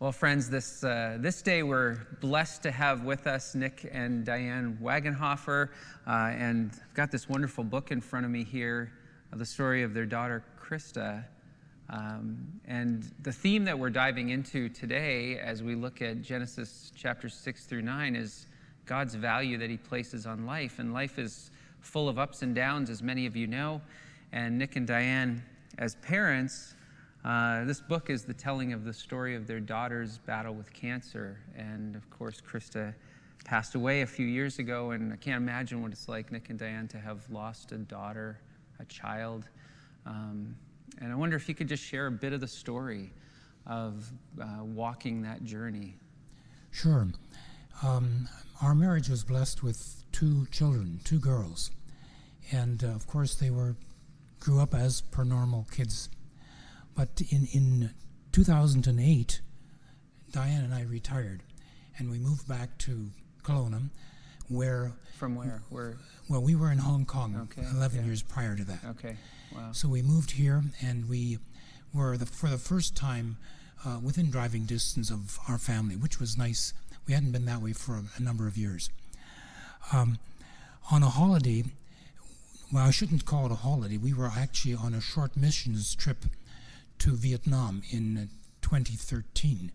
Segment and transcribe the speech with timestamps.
[0.00, 4.78] Well, friends, this, uh, this day we're blessed to have with us Nick and Diane
[4.80, 5.68] Wagenhofer.
[6.06, 8.90] Uh, and I've got this wonderful book in front of me here
[9.30, 11.22] of the story of their daughter, Krista.
[11.90, 17.34] Um, and the theme that we're diving into today as we look at Genesis chapters
[17.34, 18.46] 6 through 9 is
[18.86, 20.78] God's value that He places on life.
[20.78, 23.82] And life is full of ups and downs, as many of you know.
[24.32, 25.42] And Nick and Diane,
[25.76, 26.74] as parents,
[27.24, 31.38] uh, this book is the telling of the story of their daughter's battle with cancer.
[31.56, 32.94] And of course, Krista
[33.44, 36.58] passed away a few years ago, and I can't imagine what it's like, Nick and
[36.58, 38.40] Diane, to have lost a daughter,
[38.78, 39.48] a child.
[40.06, 40.56] Um,
[40.98, 43.12] and I wonder if you could just share a bit of the story
[43.66, 45.96] of uh, walking that journey.
[46.70, 47.08] Sure.
[47.82, 48.28] Um,
[48.62, 51.70] our marriage was blessed with two children, two girls.
[52.52, 53.76] And uh, of course, they were
[54.38, 56.08] grew up as per normal kids
[56.94, 57.90] but in, in
[58.32, 59.40] 2008,
[60.32, 61.42] Diane and I retired,
[61.98, 63.10] and we moved back to
[63.42, 63.90] Kelowna,
[64.48, 64.92] where.
[65.16, 65.62] From where?
[65.70, 65.96] Where?
[66.28, 68.06] Well, we were in Hong Kong okay, 11 yeah.
[68.06, 68.80] years prior to that.
[68.90, 69.16] Okay,
[69.54, 69.72] wow.
[69.72, 71.38] So we moved here, and we
[71.92, 73.36] were, the, for the first time,
[73.84, 76.74] uh, within driving distance of our family, which was nice.
[77.06, 78.90] We hadn't been that way for a, a number of years.
[79.92, 80.18] Um,
[80.90, 81.64] on a holiday,
[82.72, 83.96] well, I shouldn't call it a holiday.
[83.96, 86.24] We were actually on a short missions trip
[87.00, 88.28] to Vietnam in
[88.62, 89.72] 2013.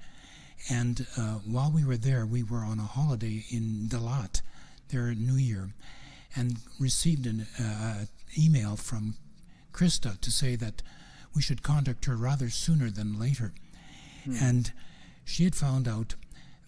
[0.70, 4.42] And uh, while we were there, we were on a holiday in Dalat,
[4.90, 5.70] their New Year,
[6.36, 8.06] and received an uh,
[8.38, 9.16] email from
[9.74, 10.82] Krista to say that
[11.36, 13.54] we should contact her rather sooner than later.
[14.24, 14.36] Hmm.
[14.42, 14.72] And
[15.26, 16.16] she had found out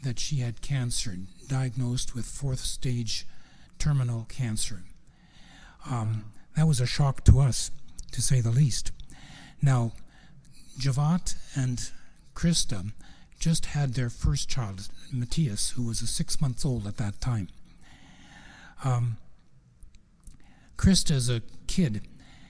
[0.04, 1.16] that she had cancer,
[1.48, 3.26] diagnosed with fourth stage
[3.80, 4.84] terminal cancer.
[5.90, 7.72] Um, that was a shock to us,
[8.12, 8.92] to say the least.
[9.62, 9.94] Now,
[10.80, 11.90] Javat and
[12.36, 12.92] Krista
[13.40, 17.50] just had their first child, Matthias, who was a six months old at that time.
[18.84, 19.18] Um,
[20.78, 22.02] Krista, as a kid,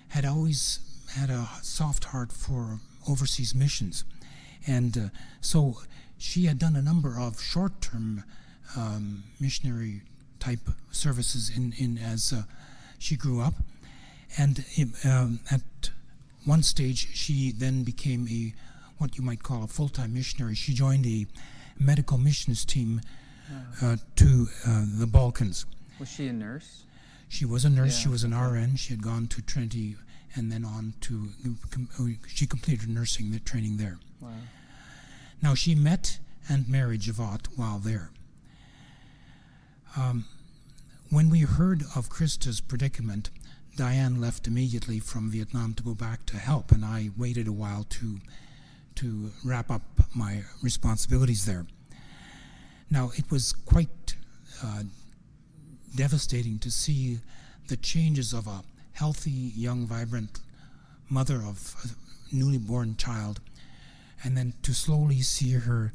[0.09, 0.79] had always
[1.16, 4.03] had a soft heart for overseas missions.
[4.66, 5.01] And uh,
[5.40, 5.81] so
[6.18, 8.24] she had done a number of short term
[8.75, 10.01] um, missionary
[10.40, 12.44] type services in, in as uh,
[13.00, 13.56] she grew up.
[14.38, 14.66] And
[15.06, 15.62] um, at
[16.47, 18.53] one stage, she then became a
[18.97, 20.56] what you might call a full-time missionary.
[20.56, 21.28] She joined a
[21.80, 23.02] medical missions team
[23.81, 25.66] uh, to uh, the Balkans.
[26.00, 26.84] Was she a nurse?
[27.30, 27.97] She was a nurse.
[27.97, 28.03] Yeah.
[28.03, 28.75] She was an RN.
[28.78, 29.97] She had gone to Trinity
[30.36, 31.30] and then on to.
[32.00, 34.00] Oh, she completed nursing training there.
[34.22, 34.30] Wow.
[35.41, 36.19] Now she met
[36.50, 38.12] and married Javat while there.
[39.96, 40.25] Um,
[41.09, 43.30] when we heard of Krista's predicament,
[43.77, 47.85] Diane left immediately from Vietnam to go back to help, and I waited a while
[47.91, 48.19] to
[48.95, 49.83] to wrap up
[50.15, 51.67] my responsibilities there.
[52.89, 54.15] Now it was quite
[54.63, 54.81] uh,
[55.95, 57.19] devastating to see
[57.67, 60.39] the changes of a healthy, young, vibrant
[61.07, 63.39] mother of a newly born child,
[64.23, 65.94] and then to slowly see her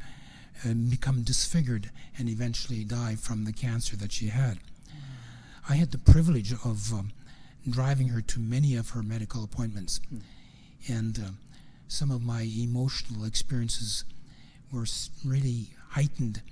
[0.64, 4.58] uh, become disfigured and eventually die from the cancer that she had.
[5.68, 7.10] I had the privilege of um,
[7.68, 10.00] driving her to many of her medical appointments.
[10.12, 10.20] Mm.
[10.88, 11.30] And uh,
[11.88, 14.04] some of my emotional experiences
[14.72, 14.86] were
[15.24, 16.42] really heightened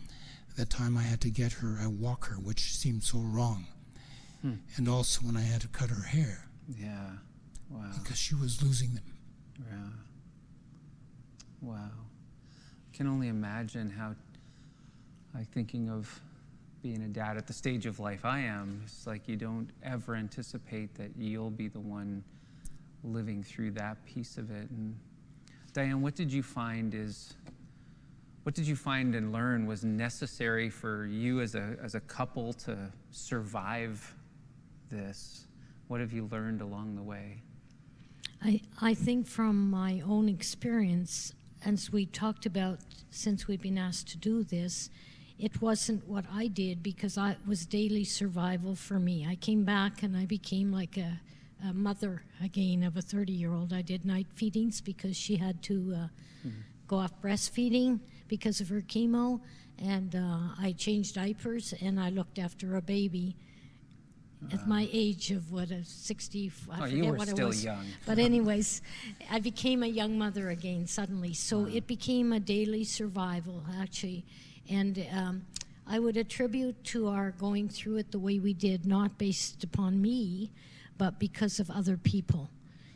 [0.56, 3.66] the time I had to get her a walker, which seemed so wrong.
[4.42, 4.54] Hmm.
[4.76, 6.46] And also when I had to cut her hair.
[6.68, 7.10] Yeah.
[7.70, 7.90] Wow.
[7.98, 9.04] Because she was losing them.
[9.58, 9.90] Yeah.
[11.62, 11.90] Wow.
[12.92, 14.14] I can only imagine how,
[15.34, 16.20] like, thinking of
[16.82, 20.14] being a dad at the stage of life I am, it's like you don't ever
[20.14, 22.24] anticipate that you'll be the one
[23.04, 24.70] living through that piece of it.
[24.70, 24.96] And
[25.72, 27.34] Diane, what did you find is
[28.42, 32.52] what did you find and learn was necessary for you as a as a couple
[32.54, 34.14] to survive
[34.90, 35.46] this?
[35.88, 37.42] What have you learned along the way?
[38.42, 42.80] I I think from my own experience, as we talked about
[43.10, 44.90] since we've been asked to do this,
[45.40, 49.26] it wasn't what I did because I, it was daily survival for me.
[49.28, 51.18] I came back and I became like a,
[51.66, 53.72] a mother again of a 30 year old.
[53.72, 55.96] I did night feedings because she had to uh,
[56.46, 56.50] mm-hmm.
[56.86, 59.40] go off breastfeeding because of her chemo,
[59.78, 63.34] and uh, I changed diapers and I looked after a baby.
[64.42, 67.84] Uh, at my age of what a 60 I oh, forget what it was young.
[68.06, 68.80] but anyways
[69.30, 71.68] i became a young mother again suddenly so wow.
[71.70, 74.24] it became a daily survival actually
[74.70, 75.46] and um,
[75.86, 80.00] I would attribute to our going through it the way we did, not based upon
[80.00, 80.52] me,
[80.96, 82.48] but because of other people.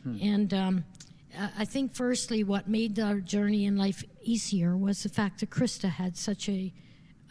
[0.03, 0.17] Hmm.
[0.21, 0.85] And um,
[1.57, 5.89] I think, firstly, what made our journey in life easier was the fact that Krista
[5.89, 6.73] had such a,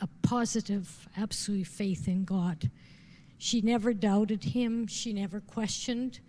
[0.00, 2.70] a positive, absolute faith in God.
[3.38, 6.20] She never doubted Him, she never questioned.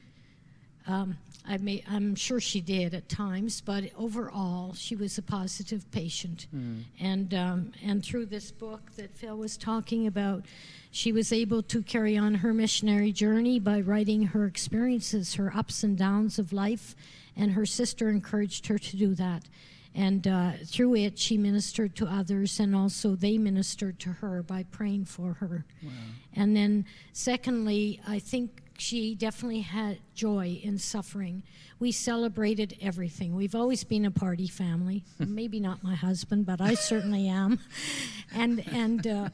[0.88, 5.90] Um, I may, I'm sure she did at times, but overall, she was a positive
[5.92, 6.48] patient.
[6.56, 6.84] Mm.
[7.00, 10.46] And, um, and through this book that Phil was talking about,
[10.92, 15.84] she was able to carry on her missionary journey by writing her experiences, her ups
[15.84, 16.96] and downs of life,
[17.36, 19.44] and her sister encouraged her to do that.
[19.94, 24.64] And uh, through it, she ministered to others, and also they ministered to her by
[24.64, 25.66] praying for her.
[25.82, 25.92] Wow.
[26.36, 31.44] And then, secondly, I think she definitely had joy in suffering.
[31.80, 33.36] We celebrated everything.
[33.36, 35.04] We've always been a party family.
[35.20, 37.60] Maybe not my husband, but I certainly am.
[38.34, 39.30] And and uh,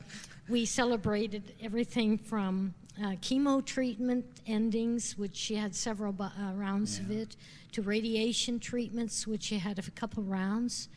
[0.48, 7.06] we celebrated everything from uh, chemo treatment endings, which she had several uh, rounds yeah.
[7.06, 7.36] of it,
[7.72, 10.90] to radiation treatments, which she had a couple rounds.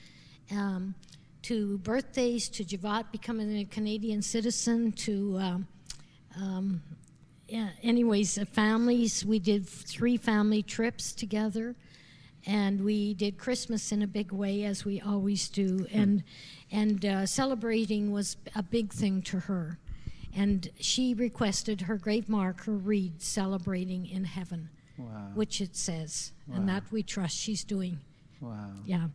[0.50, 0.94] Um,
[1.42, 5.66] to birthdays, to Javat becoming a Canadian citizen, to um,
[6.36, 6.82] um,
[7.48, 11.74] yeah, anyways, uh, families, we did three family trips together.
[12.46, 15.86] And we did Christmas in a big way, as we always do.
[15.90, 15.98] Hmm.
[15.98, 16.24] And,
[16.70, 19.78] and uh, celebrating was a big thing to her.
[20.36, 24.68] And she requested her grave marker read Celebrating in Heaven,
[24.98, 25.30] wow.
[25.34, 26.32] which it says.
[26.46, 26.56] Wow.
[26.56, 28.00] And that we trust she's doing.
[28.40, 28.72] Wow.
[28.84, 29.06] Yeah.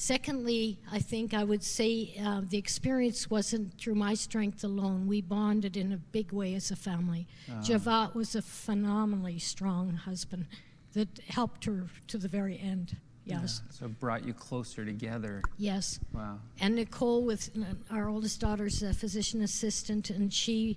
[0.00, 5.08] Secondly, I think I would say uh, the experience wasn't through my strength alone.
[5.08, 7.26] We bonded in a big way as a family.
[7.50, 7.54] Uh.
[7.54, 10.46] Javat was a phenomenally strong husband
[10.92, 12.96] that helped her to the very end.
[13.24, 13.60] Yes.
[13.64, 15.42] Yeah, so it brought you closer together.
[15.58, 15.98] Yes.
[16.14, 16.38] Wow.
[16.60, 20.76] And Nicole, with uh, our oldest daughter's a physician assistant, and she,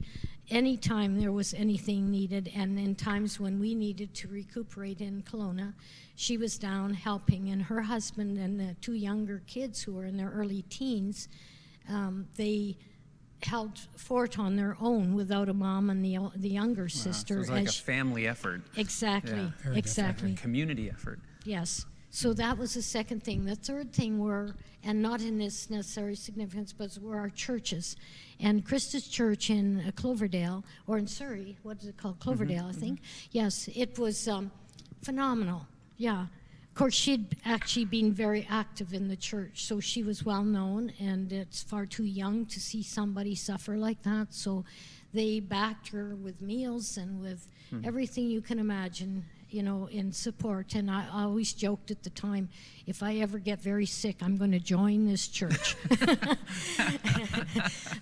[0.50, 5.74] anytime there was anything needed, and in times when we needed to recuperate in Kelowna,
[6.22, 10.18] she was down helping, and her husband and the two younger kids who were in
[10.18, 11.28] their early teens,
[11.90, 12.78] um, they
[13.42, 16.88] held fort on their own without a mom and the the younger wow.
[16.90, 17.34] sister.
[17.34, 18.62] So it was like a family effort.
[18.78, 19.74] Exactly, yeah.
[19.74, 20.36] exactly.
[20.36, 21.20] community effort.
[21.44, 21.88] Yes.
[22.12, 23.46] So that was the second thing.
[23.46, 24.54] The third thing were,
[24.84, 27.96] and not in this necessary significance, but were our churches.
[28.40, 32.20] And Krista's church in uh, Cloverdale, or in Surrey, what is it called?
[32.20, 33.00] Cloverdale, mm-hmm, I think.
[33.00, 33.30] Mm-hmm.
[33.32, 34.52] Yes, it was um,
[35.02, 35.66] phenomenal.
[36.02, 36.22] Yeah.
[36.22, 40.94] Of course, she'd actually been very active in the church, so she was well known,
[41.00, 44.34] and it's far too young to see somebody suffer like that.
[44.34, 44.66] So
[45.14, 47.88] they backed her with meals and with mm-hmm.
[47.88, 50.76] everything you can imagine you know, in support.
[50.76, 52.50] And I always joked at the time,
[52.88, 55.76] if I ever get very sick, I'm going to join this church.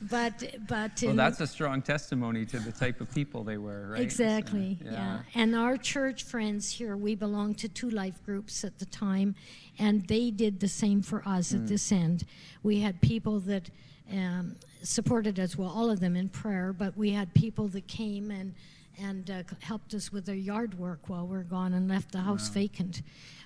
[0.01, 1.03] but, but.
[1.03, 4.01] Well, that's a strong testimony to the type of people they were, right?
[4.01, 4.91] Exactly, yeah.
[4.91, 5.19] yeah.
[5.35, 9.35] And our church friends here, we belonged to two life groups at the time,
[9.77, 11.55] and they did the same for us mm.
[11.55, 12.25] at this end.
[12.63, 13.69] We had people that
[14.11, 18.31] um, supported us, well, all of them in prayer, but we had people that came
[18.31, 18.53] and
[19.01, 22.19] and uh, helped us with their yard work while we are gone and left the
[22.19, 22.53] house wow.
[22.55, 23.01] vacant.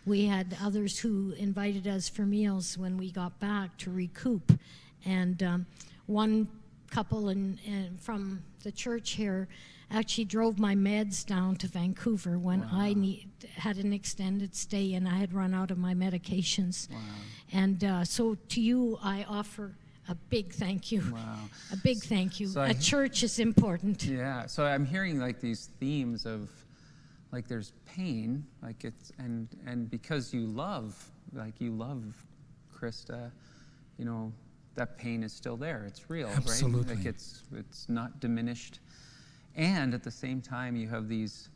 [0.06, 4.52] We had others who invited us for meals when we got back to recoup.
[5.06, 5.66] And um,
[6.06, 6.48] one
[6.90, 9.48] couple in, in, from the church here
[9.92, 12.70] actually drove my meds down to Vancouver when wow.
[12.72, 16.90] I need, had an extended stay and I had run out of my medications.
[16.90, 16.98] Wow.
[17.52, 19.76] And uh, so to you, I offer
[20.10, 21.04] a big thank you.
[21.12, 21.38] Wow.
[21.72, 22.48] A big thank you.
[22.48, 24.04] So a I, church is important.
[24.04, 24.46] Yeah.
[24.48, 26.50] So I'm hearing like these themes of
[27.32, 32.04] like there's pain, like it's and and because you love, like you love
[32.76, 33.32] Krista,
[33.98, 34.32] you know,
[34.76, 35.86] that pain is still there.
[35.88, 36.96] It's real, Absolutely.
[36.96, 36.98] right?
[36.98, 38.80] Like it's it's not diminished.
[39.56, 41.50] And at the same time you have these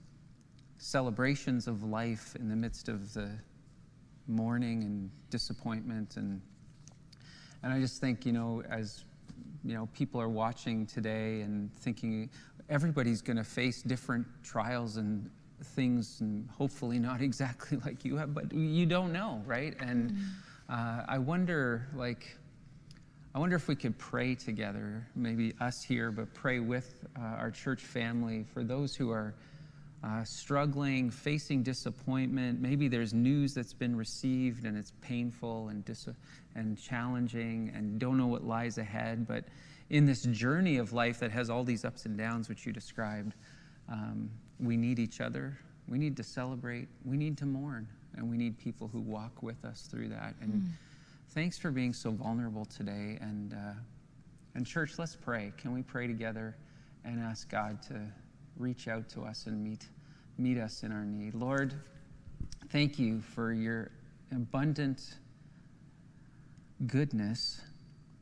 [0.77, 3.29] celebrations of life in the midst of the
[4.27, 6.41] mourning and disappointment and
[7.63, 9.03] and I just think, you know, as
[9.63, 12.29] you know, people are watching today and thinking
[12.69, 15.29] everybody's going to face different trials and
[15.61, 19.75] things, and hopefully not exactly like you have, but you don't know, right?
[19.79, 20.73] And mm-hmm.
[20.73, 22.37] uh, I wonder, like,
[23.35, 27.51] I wonder if we could pray together, maybe us here, but pray with uh, our
[27.51, 29.33] church family for those who are
[30.03, 32.61] uh, struggling, facing disappointment.
[32.61, 36.09] Maybe there's news that's been received and it's painful and, dis-
[36.55, 39.27] and challenging and don't know what lies ahead.
[39.27, 39.45] But
[39.89, 43.33] in this journey of life that has all these ups and downs, which you described,
[43.89, 45.57] um, we need each other.
[45.87, 46.89] We need to celebrate.
[47.03, 47.87] We need to mourn.
[48.15, 50.35] And we need people who walk with us through that.
[50.41, 50.67] And mm.
[51.29, 53.17] thanks for being so vulnerable today.
[53.21, 53.73] And, uh,
[54.55, 55.53] and, church, let's pray.
[55.57, 56.55] Can we pray together
[57.05, 58.01] and ask God to
[58.57, 59.87] reach out to us and meet,
[60.37, 61.33] meet us in our need.
[61.33, 61.73] Lord,
[62.69, 63.91] thank you for your
[64.31, 65.15] abundant
[66.85, 67.61] goodness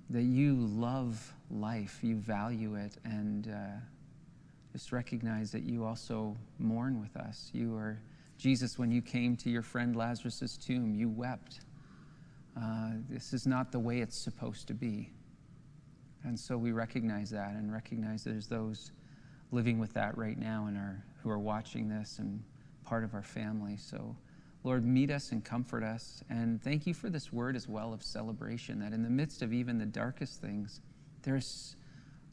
[0.10, 3.80] that you love life, you value it, and uh,
[4.72, 7.50] just recognize that you also mourn with us.
[7.54, 8.00] You are,
[8.38, 11.62] Jesus, when you came to your friend Lazarus' tomb, you wept.
[12.62, 15.10] Uh, this is not the way it's supposed to be.
[16.24, 18.92] And so we recognize that and recognize there's those
[19.52, 22.44] living with that right now and are, who are watching this and
[22.86, 23.78] part of our family.
[23.78, 24.16] So,
[24.64, 26.24] Lord, meet us and comfort us.
[26.30, 29.54] And thank you for this word as well of celebration, that in the midst of
[29.54, 30.82] even the darkest things,
[31.24, 31.76] there's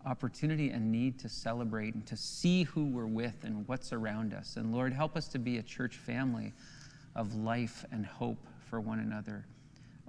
[0.04, 4.56] opportunity and need to celebrate and to see who we're with and what's around us.
[4.56, 6.52] And Lord, help us to be a church family
[7.14, 8.38] of life and hope
[8.68, 9.46] for one another.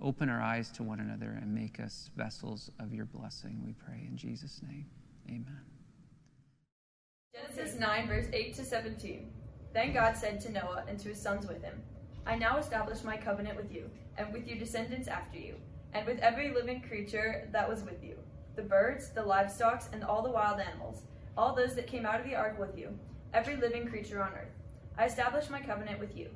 [0.01, 4.07] Open our eyes to one another and make us vessels of your blessing, we pray.
[4.10, 4.86] In Jesus' name,
[5.29, 5.73] amen.
[7.34, 9.32] Genesis 9, verse 8 to 17.
[9.74, 11.82] Then God said to Noah and to his sons with him,
[12.28, 15.56] I now establish my covenant with you, and with your descendants after you,
[15.94, 18.18] and with every living creature that was with you
[18.56, 21.02] the birds, the livestock, and all the wild animals,
[21.36, 22.96] all those that came out of the ark with you,
[23.34, 24.54] every living creature on earth.
[24.96, 26.30] I establish my covenant with you.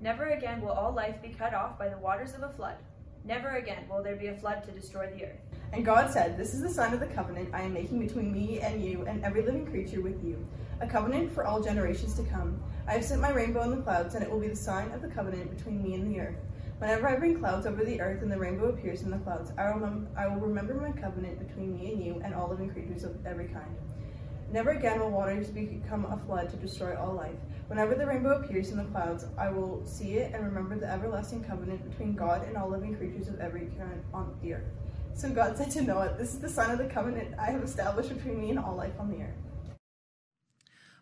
[0.00, 2.78] Never again will all life be cut off by the waters of a flood.
[3.24, 5.38] Never again will there be a flood to destroy the earth.
[5.72, 8.60] And God said, This is the sign of the covenant I am making between me
[8.60, 10.44] and you and every living creature with you,
[10.80, 12.60] a covenant for all generations to come.
[12.88, 15.02] I have sent my rainbow in the clouds, and it will be the sign of
[15.02, 16.36] the covenant between me and the earth.
[16.78, 19.70] Whenever I bring clouds over the earth and the rainbow appears in the clouds, I
[19.70, 23.24] will, I will remember my covenant between me and you and all living creatures of
[23.24, 23.76] every kind.
[24.52, 27.36] Never again will waters become a flood to destroy all life.
[27.68, 31.42] Whenever the rainbow appears in the clouds, I will see it and remember the everlasting
[31.42, 34.66] covenant between God and all living creatures of every kind on the earth.
[35.14, 38.10] So God said to Noah, This is the sign of the covenant I have established
[38.10, 39.78] between me and all life on the earth.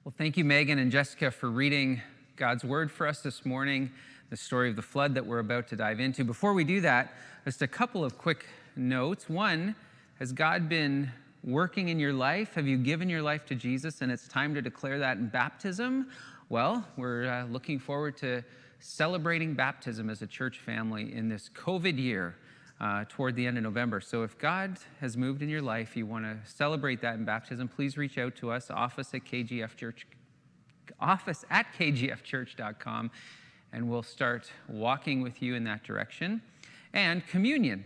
[0.05, 2.03] Well, thank you, Megan and Jessica, for reading
[2.37, 3.91] God's word for us this morning,
[4.31, 6.23] the story of the flood that we're about to dive into.
[6.23, 7.15] Before we do that,
[7.45, 9.29] just a couple of quick notes.
[9.29, 9.75] One,
[10.21, 11.11] has God been
[11.45, 12.55] working in your life?
[12.55, 16.09] Have you given your life to Jesus and it's time to declare that in baptism?
[16.49, 18.43] Well, we're uh, looking forward to
[18.81, 22.37] celebrating baptism as a church family in this COVID year.
[22.81, 24.01] Uh, toward the end of November.
[24.01, 27.69] So if God has moved in your life, you want to celebrate that in baptism,
[27.69, 30.07] please reach out to us, office at KGF Church,
[30.99, 33.11] office at kgfchurch.com,
[33.75, 36.41] and we'll start walking with you in that direction.
[36.95, 37.85] And communion.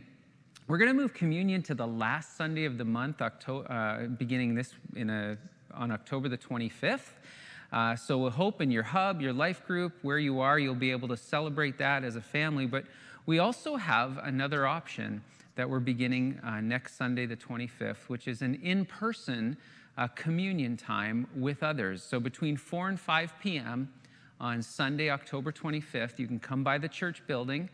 [0.66, 4.54] We're going to move communion to the last Sunday of the month, October, uh, beginning
[4.54, 5.37] this in a,
[5.75, 7.11] on October the 25th.
[7.71, 10.90] Uh, so we hope in your hub, your life group, where you are, you'll be
[10.90, 12.64] able to celebrate that as a family.
[12.64, 12.87] But
[13.26, 15.23] we also have another option
[15.56, 19.59] that we're beginning uh, next Sunday, the 25th, which is an in person
[19.99, 22.02] uh, communion time with others.
[22.02, 23.92] So between 4 and 5 p.m.
[24.40, 27.68] on Sunday, October 25th, you can come by the church building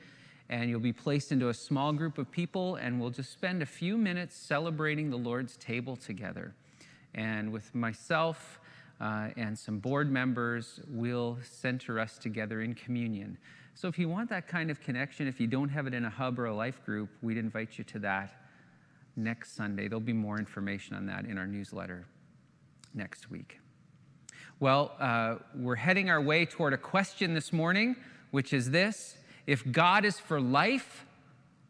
[0.50, 3.66] and you'll be placed into a small group of people, and we'll just spend a
[3.66, 6.54] few minutes celebrating the Lord's table together.
[7.14, 8.58] And with myself
[9.00, 13.38] uh, and some board members, we'll center us together in communion.
[13.76, 16.10] So if you want that kind of connection, if you don't have it in a
[16.10, 18.42] hub or a life group, we'd invite you to that
[19.14, 19.86] next Sunday.
[19.86, 22.06] There'll be more information on that in our newsletter
[22.92, 23.60] next week.
[24.58, 27.94] Well, uh, we're heading our way toward a question this morning,
[28.32, 29.16] which is this
[29.50, 31.04] If God is for life,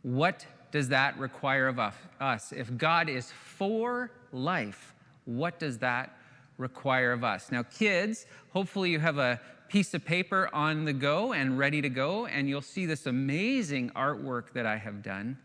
[0.02, 2.52] what does that require of us?
[2.52, 4.92] If God is for life,
[5.25, 6.14] what does that
[6.58, 7.50] require of us?
[7.50, 11.88] Now, kids, hopefully you have a piece of paper on the go and ready to
[11.88, 15.38] go, and you'll see this amazing artwork that I have done.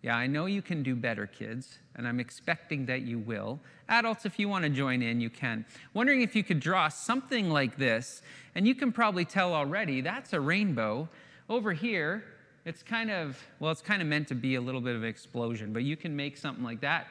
[0.00, 3.60] Yeah, I know you can do better, kids, and I'm expecting that you will.
[3.90, 5.66] Adults, if you want to join in, you can.
[5.92, 8.22] Wondering if you could draw something like this,
[8.54, 11.06] and you can probably tell already that's a rainbow.
[11.52, 12.24] Over here,
[12.64, 15.08] it's kind of, well, it's kind of meant to be a little bit of an
[15.08, 17.08] explosion, but you can make something like that.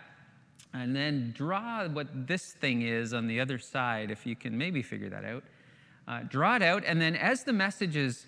[0.74, 4.82] And then draw what this thing is on the other side, if you can maybe
[4.82, 5.44] figure that out
[6.08, 8.26] uh, draw it out, and then as the message is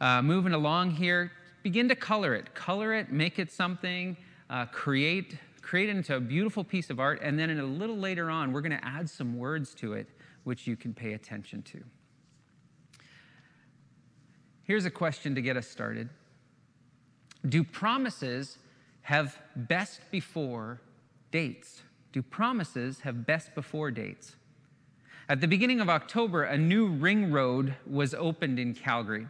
[0.00, 2.54] uh, moving along here, begin to color it.
[2.54, 4.16] Color it, make it something,
[4.50, 7.96] uh, create, create it into a beautiful piece of art, and then in a little
[7.96, 10.08] later on, we're going to add some words to it
[10.44, 11.82] which you can pay attention to.
[14.64, 16.08] Here's a question to get us started
[17.48, 18.58] Do promises
[19.02, 20.80] have best before
[21.30, 21.82] dates?
[22.12, 24.36] Do promises have best before dates?
[25.28, 29.26] At the beginning of October, a new ring road was opened in Calgary.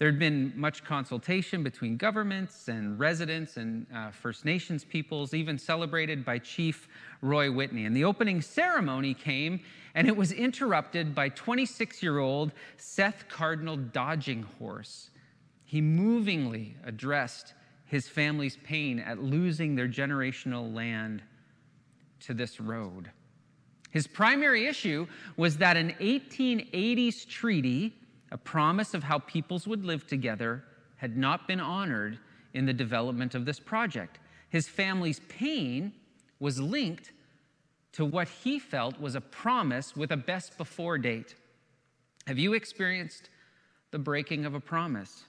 [0.00, 5.58] There had been much consultation between governments and residents and uh, First Nations peoples, even
[5.58, 6.88] celebrated by Chief
[7.20, 7.84] Roy Whitney.
[7.84, 9.60] And the opening ceremony came,
[9.94, 15.10] and it was interrupted by 26 year old Seth Cardinal Dodging Horse.
[15.64, 17.52] he movingly addressed
[17.84, 21.22] his family's pain at losing their generational land
[22.20, 23.10] to this road.
[23.90, 27.99] His primary issue was that an 1880s treaty,
[28.30, 30.64] a promise of how peoples would live together,
[30.96, 32.18] had not been honored
[32.54, 34.18] in the development of this project.
[34.50, 35.92] His family's pain
[36.38, 37.12] was linked
[37.92, 41.34] to what he felt was a promise with a best before date.
[42.26, 43.30] Have you experienced
[43.90, 45.24] the breaking of a promise?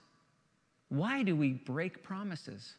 [0.88, 2.74] Why do we break promises?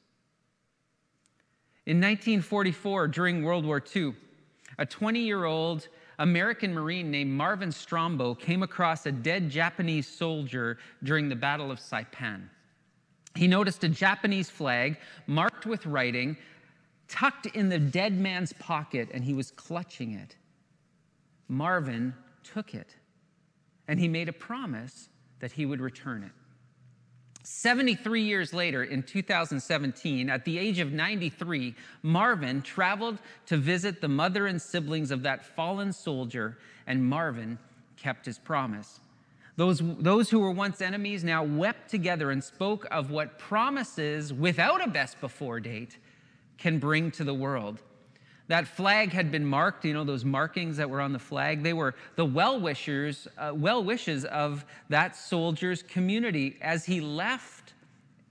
[1.86, 4.14] In 1944, during World War II,
[4.78, 5.88] a 20 year old
[6.24, 11.82] American Marine named Marvin Strombo came across a dead Japanese soldier during the Battle of
[11.82, 12.44] Saipan.
[13.36, 16.38] He noticed a Japanese flag marked with writing
[17.10, 20.38] tucked in the dead man's pocket, and he was clutching it.
[21.50, 22.96] Marvin took it,
[23.90, 26.32] and he made a promise that he would return it.
[27.44, 34.08] 73 years later, in 2017, at the age of 93, Marvin traveled to visit the
[34.08, 36.58] mother and siblings of that fallen soldier,
[36.88, 37.60] and Marvin
[37.98, 39.02] kept his promise.
[39.58, 44.84] Those, those who were once enemies now wept together and spoke of what promises without
[44.84, 45.98] a best before date
[46.58, 47.82] can bring to the world.
[48.54, 51.74] That flag had been marked, you know, those markings that were on the flag, they
[51.74, 57.74] were the well wishers, uh, well wishes of that soldier's community as he left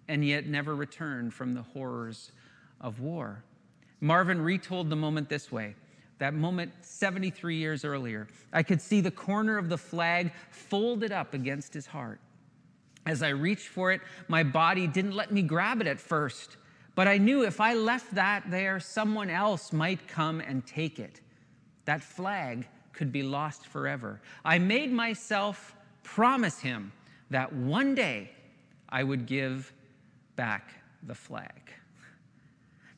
[0.06, 2.30] and yet never returned from the horrors
[2.80, 3.42] of war.
[4.00, 5.74] Marvin retold the moment this way
[6.18, 8.28] that moment 73 years earlier.
[8.52, 12.20] I could see the corner of the flag folded up against his heart.
[13.06, 16.58] As I reached for it, my body didn't let me grab it at first.
[16.94, 21.20] But I knew if I left that there, someone else might come and take it.
[21.86, 24.20] That flag could be lost forever.
[24.44, 26.92] I made myself promise him
[27.30, 28.30] that one day
[28.88, 29.72] I would give
[30.36, 31.72] back the flag.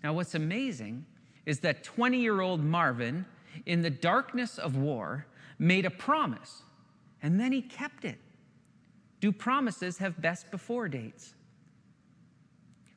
[0.03, 1.07] Now, what's amazing
[1.47, 3.25] is that 20 year old Marvin,
[3.67, 5.27] in the darkness of war,
[5.59, 6.63] made a promise
[7.23, 8.19] and then he kept it.
[9.21, 11.35] Do promises have best before dates?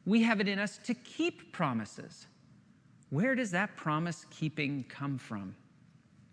[0.08, 2.28] We have it in us to keep promises.
[3.10, 5.54] Where does that promise keeping come from?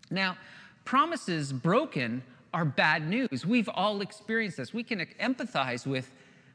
[0.09, 0.37] Now,
[0.85, 3.45] promises broken are bad news.
[3.45, 4.73] We've all experienced this.
[4.73, 6.09] We can empathize with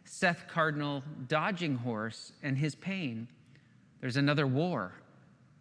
[0.06, 3.28] Seth Cardinal Dodging Horse and his pain.
[4.00, 4.92] There's another war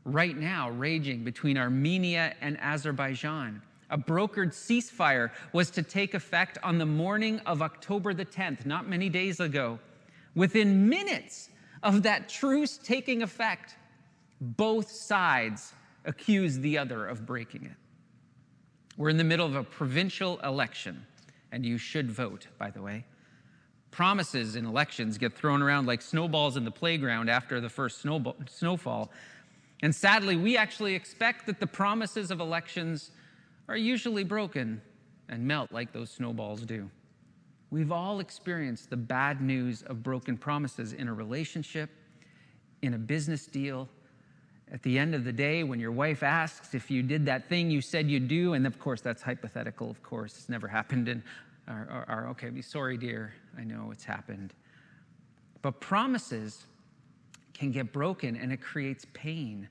[0.05, 3.61] right now raging between Armenia and Azerbaijan.
[3.89, 8.87] A brokered ceasefire was to take effect on the morning of October the 10th, not
[8.87, 9.77] many days ago.
[10.35, 11.49] Within minutes
[11.83, 13.75] of that truce taking effect,
[14.41, 15.73] both sides
[16.05, 17.75] accuse the other of breaking it.
[18.97, 21.05] We're in the middle of a provincial election,
[21.51, 23.05] and you should vote, by the way.
[23.91, 28.35] Promises in elections get thrown around like snowballs in the playground after the first snowball,
[28.47, 29.09] snowfall.
[29.81, 33.11] And sadly, we actually expect that the promises of elections
[33.67, 34.81] are usually broken
[35.29, 36.89] and melt like those snowballs do.
[37.71, 41.89] We've all experienced the bad news of broken promises in a relationship,
[42.81, 43.87] in a business deal.
[44.71, 47.69] At the end of the day, when your wife asks if you did that thing
[47.69, 51.23] you said you'd do, and of course that's hypothetical, of course, it's never happened, and
[51.67, 54.53] or, or okay, be sorry, dear, I know it's happened.
[55.61, 56.65] But promises
[57.53, 59.69] can get broken and it creates pain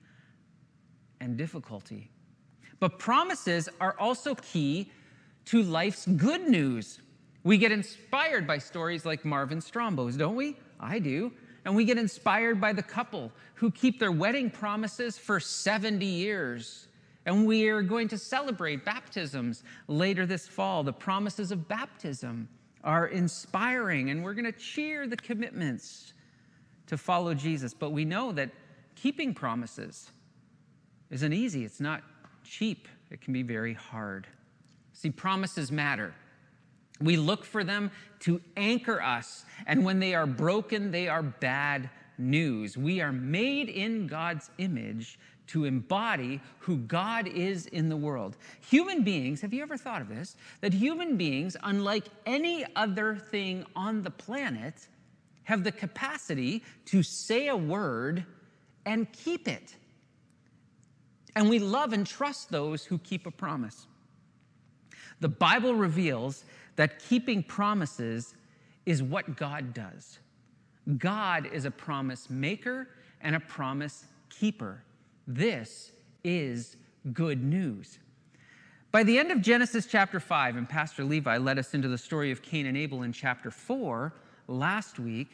[1.20, 2.10] and difficulty.
[2.80, 4.92] But promises are also key
[5.46, 7.00] to life's good news.
[7.48, 10.58] We get inspired by stories like Marvin Strombo's, don't we?
[10.78, 11.32] I do.
[11.64, 16.88] And we get inspired by the couple who keep their wedding promises for 70 years.
[17.24, 20.82] And we are going to celebrate baptisms later this fall.
[20.82, 22.50] The promises of baptism
[22.84, 26.12] are inspiring, and we're going to cheer the commitments
[26.86, 27.72] to follow Jesus.
[27.72, 28.50] But we know that
[28.94, 30.10] keeping promises
[31.08, 32.02] isn't easy, it's not
[32.44, 34.26] cheap, it can be very hard.
[34.92, 36.12] See, promises matter.
[37.00, 41.90] We look for them to anchor us, and when they are broken, they are bad
[42.18, 42.76] news.
[42.76, 48.36] We are made in God's image to embody who God is in the world.
[48.68, 50.36] Human beings, have you ever thought of this?
[50.60, 54.88] That human beings, unlike any other thing on the planet,
[55.44, 58.26] have the capacity to say a word
[58.84, 59.74] and keep it.
[61.34, 63.86] And we love and trust those who keep a promise.
[65.20, 66.44] The Bible reveals
[66.78, 68.36] that keeping promises
[68.86, 70.20] is what God does.
[70.96, 72.88] God is a promise maker
[73.20, 74.84] and a promise keeper.
[75.26, 75.90] This
[76.22, 76.76] is
[77.12, 77.98] good news.
[78.92, 82.30] By the end of Genesis chapter 5, and Pastor Levi led us into the story
[82.30, 84.14] of Cain and Abel in chapter 4,
[84.46, 85.30] last week.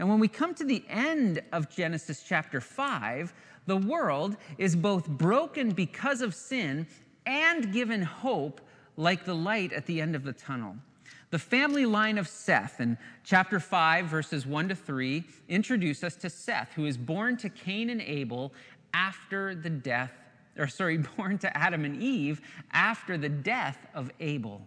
[0.00, 3.32] And when we come to the end of Genesis chapter 5,
[3.66, 6.88] the world is both broken because of sin
[7.26, 8.60] and given hope
[9.00, 10.76] like the light at the end of the tunnel.
[11.30, 16.28] The family line of Seth in chapter 5, verses 1 to 3, introduce us to
[16.28, 18.52] Seth, who is born to Cain and Abel
[18.92, 20.12] after the death,
[20.58, 22.40] or sorry, born to Adam and Eve
[22.72, 24.60] after the death of Abel.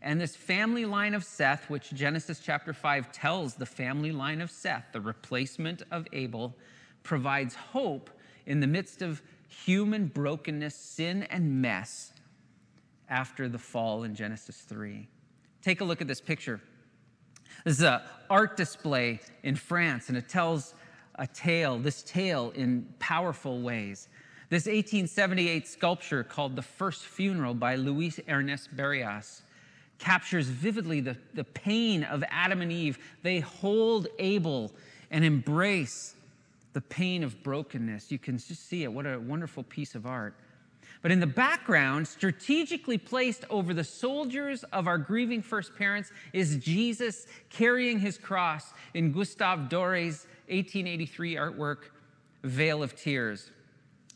[0.00, 4.50] And this family line of Seth, which Genesis chapter 5 tells the family line of
[4.50, 6.56] Seth, the replacement of Abel,
[7.02, 8.10] provides hope
[8.46, 12.12] in the midst of human brokenness, sin, and mess
[13.08, 15.08] after the fall in Genesis 3.
[15.62, 16.60] Take a look at this picture.
[17.64, 20.74] This is an art display in France, and it tells
[21.16, 24.08] a tale, this tale in powerful ways.
[24.50, 29.42] This 1878 sculpture called The First Funeral by Louis Ernest Barrias
[29.98, 32.98] captures vividly the, the pain of Adam and Eve.
[33.22, 34.72] They hold Abel
[35.10, 36.14] and embrace
[36.72, 38.12] the pain of brokenness.
[38.12, 38.92] You can just see it.
[38.92, 40.34] What a wonderful piece of art.
[41.00, 46.56] But in the background, strategically placed over the soldiers of our grieving first parents, is
[46.56, 51.90] Jesus carrying his cross in Gustave Dore's 1883 artwork,
[52.42, 53.50] Vale of Tears.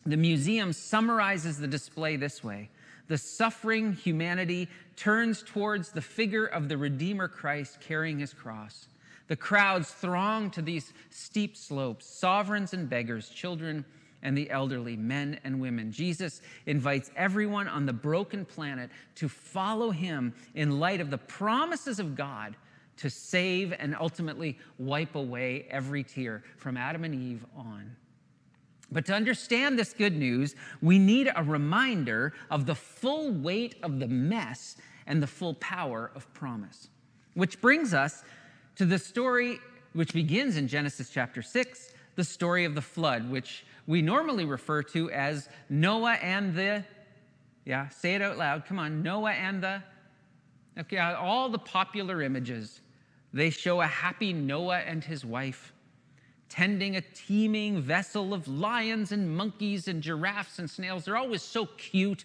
[0.05, 2.69] The museum summarizes the display this way
[3.07, 8.89] The suffering humanity turns towards the figure of the Redeemer Christ carrying his cross.
[9.29, 13.85] The crowds throng to these steep slopes, sovereigns and beggars, children
[14.23, 15.91] and the elderly, men and women.
[15.91, 21.99] Jesus invites everyone on the broken planet to follow him in light of the promises
[21.99, 22.57] of God
[22.99, 27.97] to save and ultimately wipe away every tear from Adam and Eve on.
[28.93, 33.99] But to understand this good news, we need a reminder of the full weight of
[33.99, 36.89] the mess and the full power of promise.
[37.35, 38.23] Which brings us
[38.77, 39.59] to the story
[39.95, 44.83] which begins in Genesis chapter 6, the story of the flood, which we normally refer
[44.83, 46.85] to as Noah and the,
[47.65, 48.65] yeah, say it out loud.
[48.67, 49.83] Come on, Noah and the,
[50.79, 52.81] okay, all the popular images.
[53.33, 55.73] They show a happy Noah and his wife
[56.53, 61.07] tending a teeming vessel of lions and monkeys and giraffes and snails.
[61.07, 62.25] They're always so cute.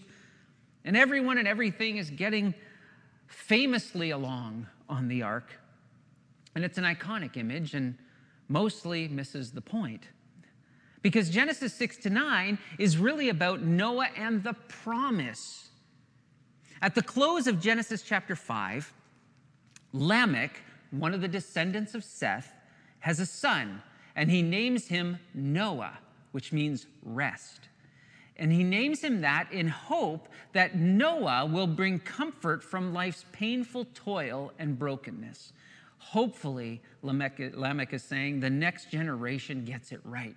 [0.83, 2.53] And everyone and everything is getting
[3.27, 5.53] famously along on the ark.
[6.55, 7.97] And it's an iconic image and
[8.49, 10.09] mostly misses the point.
[11.01, 15.69] Because Genesis 6 to 9 is really about Noah and the promise.
[16.81, 18.93] At the close of Genesis chapter 5,
[19.93, 22.53] Lamech, one of the descendants of Seth,
[22.99, 23.81] has a son,
[24.15, 25.97] and he names him Noah,
[26.31, 27.69] which means rest.
[28.35, 33.85] And he names him that in hope that Noah will bring comfort from life's painful
[33.93, 35.53] toil and brokenness.
[35.97, 40.35] Hopefully, Lamech is saying the next generation gets it right.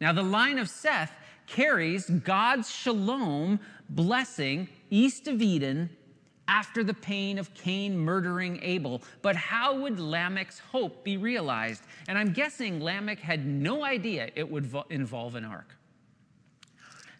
[0.00, 1.12] Now, the line of Seth
[1.46, 5.90] carries God's shalom blessing east of Eden
[6.46, 9.02] after the pain of Cain murdering Abel.
[9.22, 11.82] But how would Lamech's hope be realized?
[12.08, 15.74] And I'm guessing Lamech had no idea it would vo- involve an ark.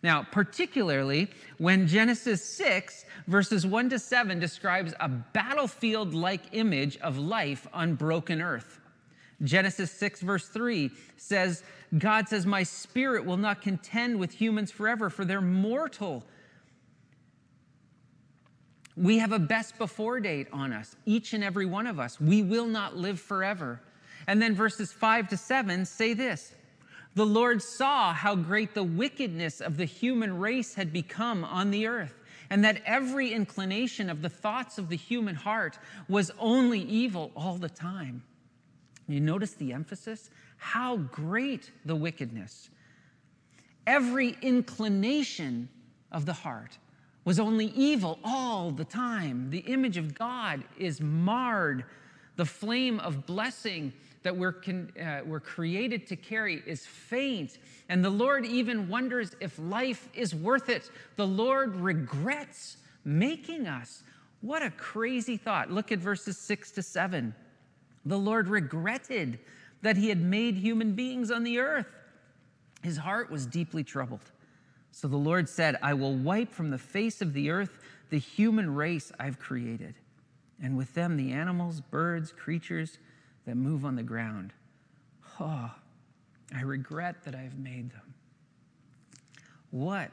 [0.03, 7.17] Now, particularly when Genesis 6, verses 1 to 7, describes a battlefield like image of
[7.17, 8.81] life on broken earth.
[9.45, 11.63] Genesis 6, verse 3 says,
[11.99, 16.25] God says, My spirit will not contend with humans forever, for they're mortal.
[18.97, 22.21] We have a best before date on us, each and every one of us.
[22.21, 23.81] We will not live forever.
[24.27, 26.55] And then verses 5 to 7 say this
[27.15, 31.87] The Lord saw how great the wickedness of the human race had become on the
[31.87, 32.15] earth,
[32.51, 35.79] and that every inclination of the thoughts of the human heart
[36.09, 38.23] was only evil all the time.
[39.09, 40.31] You notice the emphasis?
[40.57, 42.71] How great the wickedness.
[43.87, 45.69] Every inclination
[46.11, 46.79] of the heart
[47.25, 49.51] was only evil all the time.
[49.51, 51.85] The image of God is marred.
[52.37, 57.59] The flame of blessing that we're, con, uh, we're created to carry is faint.
[57.88, 60.90] And the Lord even wonders if life is worth it.
[61.17, 64.03] The Lord regrets making us.
[64.40, 65.71] What a crazy thought.
[65.71, 67.35] Look at verses six to seven.
[68.05, 69.38] The Lord regretted
[69.83, 71.87] that he had made human beings on the earth.
[72.83, 74.31] His heart was deeply troubled.
[74.93, 77.79] So the Lord said, I will wipe from the face of the earth
[78.11, 79.95] the human race I've created,
[80.62, 82.99] and with them the animals, birds, creatures
[83.47, 84.53] that move on the ground.
[85.40, 85.71] Oh,
[86.55, 88.14] I regret that I've made them.
[89.71, 90.12] What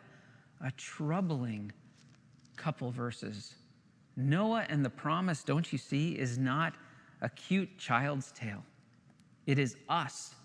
[0.64, 1.72] a troubling
[2.56, 3.54] couple verses.
[4.16, 6.74] Noah and the promise, don't you see, is not
[7.22, 8.64] a cute child's tale.
[9.46, 10.36] It is us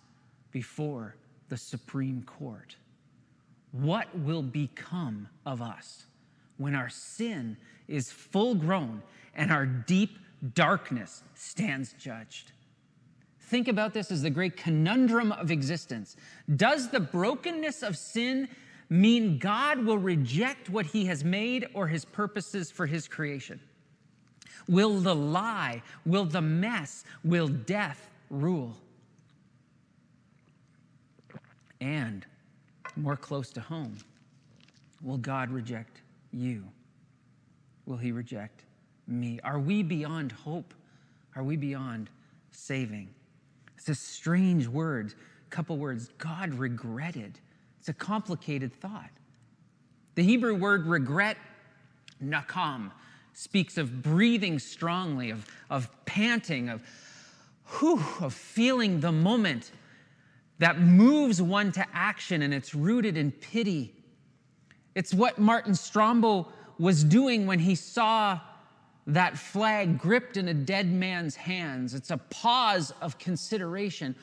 [0.50, 1.16] before
[1.48, 2.76] the Supreme Court.
[3.72, 6.06] What will become of us
[6.56, 7.56] when our sin
[7.88, 9.02] is full grown
[9.34, 10.18] and our deep
[10.54, 12.52] darkness stands judged?
[13.38, 16.16] Think about this as the great conundrum of existence.
[16.56, 18.48] Does the brokenness of sin
[18.88, 23.60] mean God will reject what he has made or his purposes for his creation?
[24.68, 28.76] Will the lie, will the mess, will death rule?
[31.80, 32.24] And
[32.96, 33.98] more close to home,
[35.02, 36.00] will God reject
[36.32, 36.64] you?
[37.84, 38.64] Will he reject
[39.06, 39.38] me?
[39.44, 40.74] Are we beyond hope?
[41.34, 42.10] Are we beyond
[42.50, 43.08] saving?
[43.76, 45.14] It's a strange word,
[45.50, 46.10] couple words.
[46.18, 47.38] God regretted.
[47.78, 49.10] It's a complicated thought.
[50.16, 51.36] The Hebrew word regret,
[52.24, 52.90] nacham,
[53.36, 56.82] speaks of breathing strongly, of, of panting, of,
[57.78, 59.72] whew, of feeling the moment
[60.58, 63.94] that moves one to action and it's rooted in pity.
[64.94, 68.40] It's what Martin Strombo was doing when he saw
[69.06, 71.92] that flag gripped in a dead man's hands.
[71.92, 74.16] It's a pause of consideration.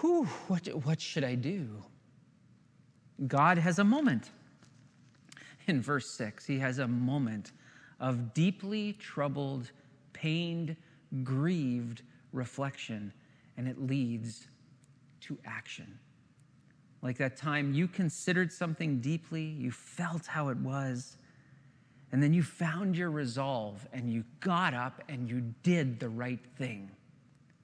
[0.00, 1.68] Whew, what, what should I do?
[3.28, 4.30] God has a moment.
[5.68, 7.52] In verse 6, he has a moment
[8.00, 9.70] of deeply troubled,
[10.12, 10.76] pained,
[11.22, 12.02] grieved
[12.32, 13.12] reflection,
[13.56, 14.48] and it leads
[15.20, 15.98] to action.
[17.02, 21.18] Like that time you considered something deeply, you felt how it was,
[22.12, 26.38] and then you found your resolve and you got up and you did the right
[26.56, 26.90] thing.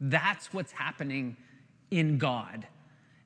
[0.01, 1.37] That's what's happening
[1.91, 2.67] in God.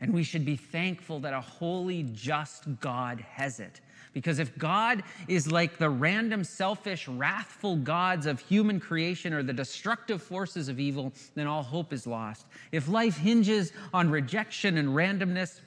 [0.01, 3.81] And we should be thankful that a holy, just God has it.
[4.15, 9.53] Because if God is like the random, selfish, wrathful gods of human creation or the
[9.53, 12.47] destructive forces of evil, then all hope is lost.
[12.73, 15.61] If life hinges on rejection and randomness,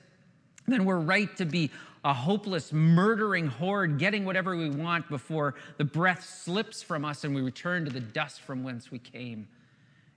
[0.65, 1.69] then we're right to be
[2.05, 7.36] a hopeless, murdering horde, getting whatever we want before the breath slips from us and
[7.36, 9.45] we return to the dust from whence we came.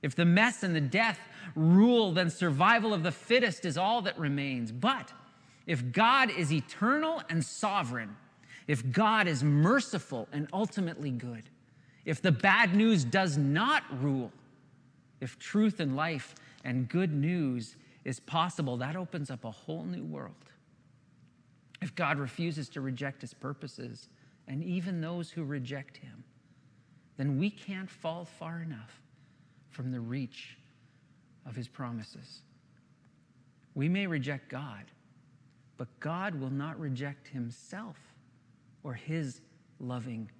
[0.02, 1.18] If the mess and the death
[1.56, 4.70] rule, then survival of the fittest is all that remains.
[4.70, 5.12] But
[5.66, 8.16] if God is eternal and sovereign,
[8.66, 11.44] if God is merciful and ultimately good,
[12.04, 14.32] if the bad news does not rule,
[15.20, 20.04] if truth and life and good news is possible, that opens up a whole new
[20.04, 20.34] world.
[21.82, 24.08] If God refuses to reject his purposes,
[24.48, 26.24] and even those who reject him,
[27.16, 29.00] then we can't fall far enough
[29.68, 30.56] from the reach
[31.46, 32.42] of his promises.
[33.74, 34.84] We may reject God,
[35.80, 37.96] but God will not reject himself
[38.82, 39.40] or his
[39.78, 40.30] loving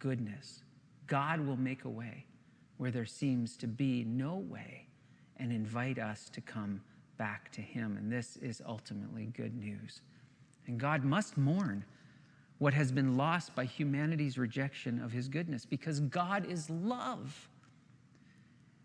[0.00, 0.64] goodness.
[1.06, 2.26] God will make a way
[2.78, 4.88] where there seems to be no way
[5.36, 6.80] and invite us to come
[7.16, 7.96] back to him.
[7.96, 10.00] And this is ultimately good news.
[10.66, 11.84] And God must mourn
[12.58, 17.48] what has been lost by humanity's rejection of his goodness because God is love.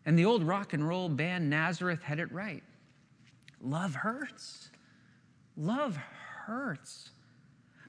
[0.05, 2.61] And the old rock and roll band Nazareth had it right.
[3.59, 4.69] Love hurts.
[5.57, 7.09] Love hurts.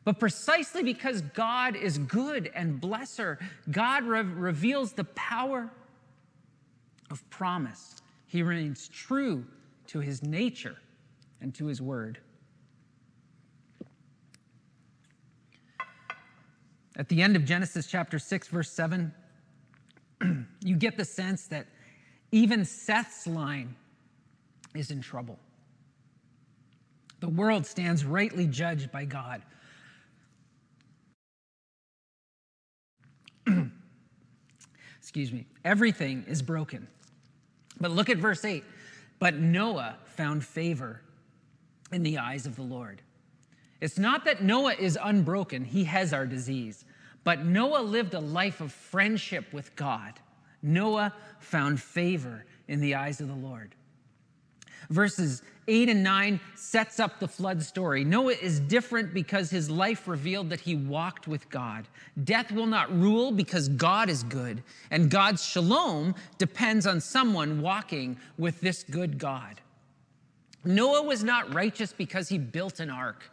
[0.04, 3.38] But precisely because God is good and blesser,
[3.70, 5.70] God re- reveals the power
[7.10, 8.02] of promise.
[8.26, 9.44] He remains true
[9.88, 10.76] to his nature
[11.40, 12.18] and to his word.
[16.96, 19.12] At the end of Genesis chapter 6, verse 7,
[20.62, 21.66] you get the sense that
[22.30, 23.74] even Seth's line
[24.74, 25.38] is in trouble.
[27.24, 29.40] The world stands rightly judged by God.
[34.98, 35.46] Excuse me.
[35.64, 36.86] Everything is broken.
[37.80, 38.62] But look at verse 8.
[39.20, 41.00] But Noah found favor
[41.90, 43.00] in the eyes of the Lord.
[43.80, 46.84] It's not that Noah is unbroken, he has our disease.
[47.24, 50.12] But Noah lived a life of friendship with God.
[50.62, 53.74] Noah found favor in the eyes of the Lord.
[54.90, 58.04] Verses 8 and 9 sets up the flood story.
[58.04, 61.88] Noah is different because his life revealed that he walked with God.
[62.24, 68.18] Death will not rule because God is good, and God's shalom depends on someone walking
[68.36, 69.60] with this good God.
[70.64, 73.30] Noah was not righteous because he built an ark.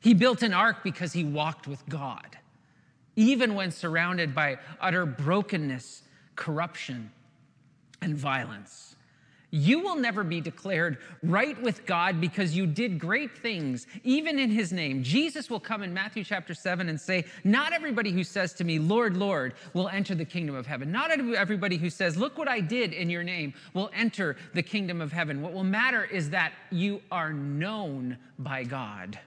[0.00, 2.38] He built an ark because he walked with God,
[3.16, 6.02] even when surrounded by utter brokenness,
[6.36, 7.10] corruption,
[8.00, 8.94] and violence.
[9.50, 14.50] You will never be declared right with God because you did great things, even in
[14.50, 15.02] his name.
[15.02, 18.78] Jesus will come in Matthew chapter 7 and say, Not everybody who says to me,
[18.78, 20.92] Lord, Lord, will enter the kingdom of heaven.
[20.92, 25.00] Not everybody who says, Look what I did in your name, will enter the kingdom
[25.00, 25.40] of heaven.
[25.40, 29.18] What will matter is that you are known by God,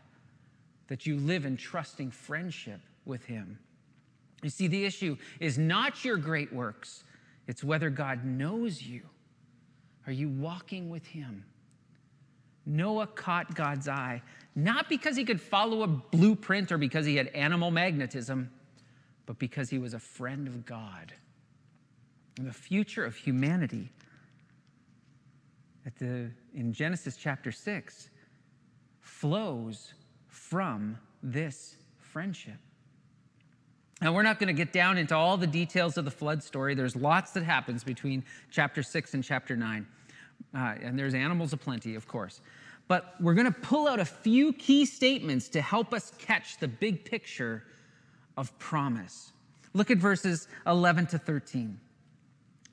[0.88, 3.58] that you live in trusting friendship with him.
[4.44, 7.04] You see, the issue is not your great works,
[7.48, 9.02] it's whether God knows you.
[10.08, 11.46] Are you walking with him?
[12.66, 14.22] Noah caught God's eye,
[14.56, 18.52] not because he could follow a blueprint or because he had animal magnetism,
[19.26, 21.14] but because he was a friend of God.
[22.38, 23.92] And the future of humanity
[25.86, 28.10] at the, in Genesis chapter 6
[29.00, 29.94] flows
[30.28, 32.58] from this friendship.
[34.02, 36.74] Now, we're not going to get down into all the details of the flood story.
[36.74, 39.86] There's lots that happens between chapter 6 and chapter 9.
[40.54, 42.42] Uh, and there's animals aplenty, of course.
[42.88, 46.68] But we're going to pull out a few key statements to help us catch the
[46.68, 47.64] big picture
[48.38, 49.34] of promise.
[49.74, 51.80] Look at verses 11 to 13.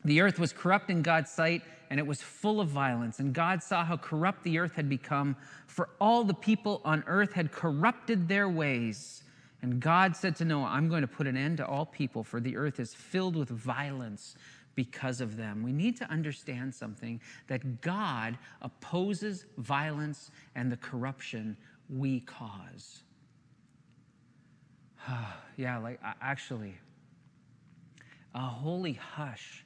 [0.04, 3.18] The earth was corrupt in God's sight, and it was full of violence.
[3.18, 5.36] And God saw how corrupt the earth had become,
[5.66, 9.22] for all the people on earth had corrupted their ways.
[9.62, 12.40] And God said to Noah, I'm going to put an end to all people, for
[12.40, 14.36] the earth is filled with violence
[14.74, 15.62] because of them.
[15.64, 21.56] We need to understand something that God opposes violence and the corruption
[21.88, 23.02] we cause.
[25.56, 26.74] yeah, like actually,
[28.34, 29.64] a holy hush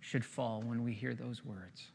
[0.00, 1.88] should fall when we hear those words.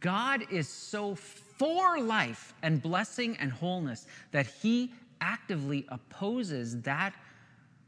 [0.00, 7.14] God is so for life and blessing and wholeness that he actively opposes that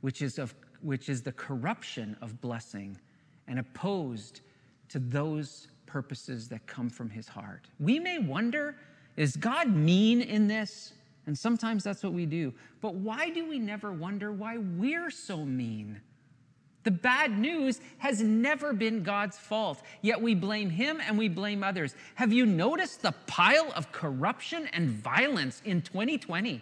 [0.00, 2.98] which is, of, which is the corruption of blessing
[3.46, 4.40] and opposed
[4.88, 7.68] to those purposes that come from his heart.
[7.78, 8.76] We may wonder
[9.16, 10.94] is God mean in this?
[11.26, 12.52] And sometimes that's what we do.
[12.80, 16.00] But why do we never wonder why we're so mean?
[16.84, 21.62] The bad news has never been God's fault, yet we blame him and we blame
[21.62, 21.94] others.
[22.16, 26.60] Have you noticed the pile of corruption and violence in 2020?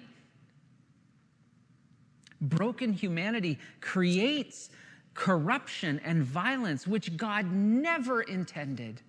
[2.43, 4.71] Broken humanity creates
[5.15, 9.01] corruption and violence, which God never intended.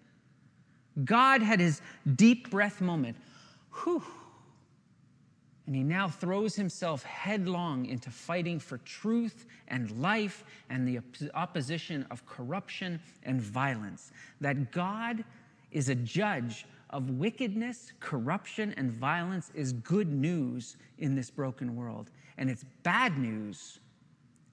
[1.05, 1.81] God had his
[2.15, 3.17] deep breath moment.
[3.83, 4.03] Whew
[5.67, 10.99] and he now throws himself headlong into fighting for truth and life and the
[11.33, 14.11] opposition of corruption and violence.
[14.39, 15.23] That God
[15.71, 22.09] is a judge of wickedness, corruption, and violence is good news in this broken world.
[22.37, 23.79] And it's bad news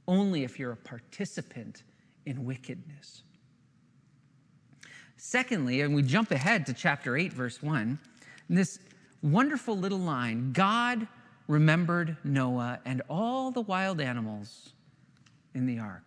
[0.07, 1.83] only if you're a participant
[2.27, 3.23] in wickedness.
[5.17, 7.99] Secondly, and we jump ahead to chapter 8, verse 1,
[8.49, 8.79] this
[9.23, 11.07] wonderful little line God
[11.47, 14.73] remembered Noah and all the wild animals
[15.55, 16.05] in the ark.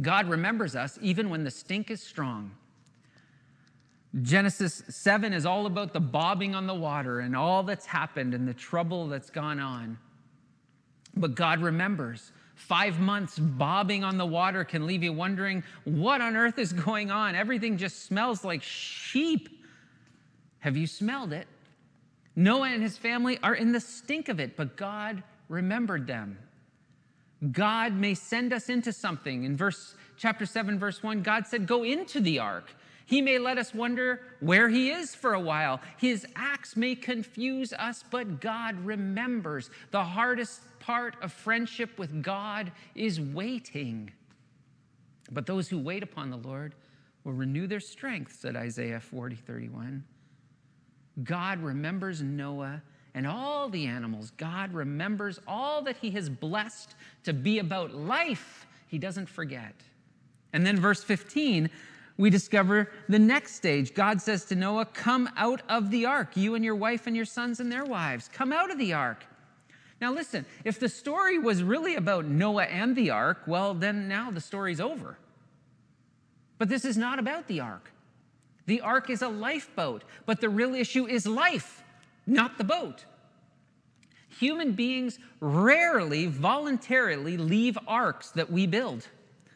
[0.00, 2.52] God remembers us even when the stink is strong.
[4.22, 8.46] Genesis 7 is all about the bobbing on the water and all that's happened and
[8.46, 9.98] the trouble that's gone on.
[11.16, 12.32] But God remembers.
[12.56, 17.10] Five months bobbing on the water can leave you wondering what on earth is going
[17.10, 17.34] on.
[17.34, 19.48] Everything just smells like sheep.
[20.60, 21.46] Have you smelled it?
[22.36, 26.38] Noah and his family are in the stink of it, but God remembered them.
[27.52, 29.44] God may send us into something.
[29.44, 32.70] In verse chapter 7 verse 1, God said, "Go into the ark."
[33.06, 35.80] He may let us wonder where he is for a while.
[35.96, 39.68] His acts may confuse us, but God remembers.
[39.90, 44.12] The hardest part of friendship with God is waiting.
[45.32, 46.76] But those who wait upon the Lord
[47.24, 50.04] will renew their strength, said Isaiah 40, 31.
[51.24, 52.82] God remembers Noah
[53.14, 54.32] and all the animals.
[54.36, 58.66] God remembers all that he has blessed to be about life.
[58.88, 59.74] He doesn't forget.
[60.52, 61.70] And then, verse 15,
[62.16, 63.94] we discover the next stage.
[63.94, 67.24] God says to Noah, Come out of the ark, you and your wife and your
[67.24, 68.28] sons and their wives.
[68.32, 69.24] Come out of the ark.
[70.00, 74.30] Now, listen, if the story was really about Noah and the ark, well, then now
[74.30, 75.18] the story's over.
[76.58, 77.90] But this is not about the ark.
[78.66, 81.82] The ark is a lifeboat, but the real issue is life,
[82.26, 83.04] not the boat.
[84.38, 89.06] Human beings rarely voluntarily leave arks that we build.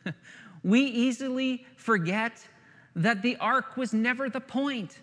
[0.62, 2.46] we easily forget
[2.96, 4.98] that the ark was never the point.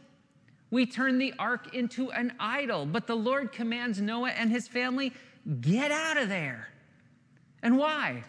[0.69, 5.13] We turn the ark into an idol, but the Lord commands Noah and his family
[5.59, 6.69] get out of there.
[7.61, 8.23] And why?